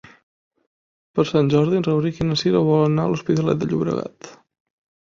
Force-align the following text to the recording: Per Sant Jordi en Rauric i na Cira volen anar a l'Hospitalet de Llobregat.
Per 1.19 1.25
Sant 1.33 1.51
Jordi 1.55 1.79
en 1.81 1.87
Rauric 1.89 2.23
i 2.25 2.27
na 2.31 2.41
Cira 2.45 2.65
volen 2.71 2.91
anar 2.91 3.07
a 3.07 3.13
l'Hospitalet 3.13 3.63
de 3.63 3.71
Llobregat. 3.71 4.35